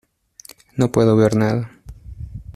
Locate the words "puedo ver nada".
0.91-1.69